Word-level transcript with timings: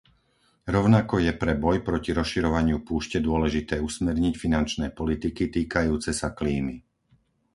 Rovnako 0.75 1.15
je 1.25 1.31
pre 1.41 1.53
boj 1.65 1.77
proti 1.89 2.09
rozširovaniu 2.19 2.77
púšte 2.87 3.17
dôležité 3.27 3.75
usmerniť 3.89 4.33
finančné 4.43 4.87
politiky 4.99 5.43
týkajúce 5.55 6.09
sa 6.19 6.29
klímy. 6.39 6.75